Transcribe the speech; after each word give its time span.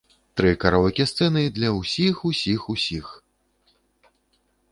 Тры 0.39 0.51
караоке-сцэны 0.61 1.43
для 1.57 1.69
ўсіх-усіх-усіх. 1.79 3.13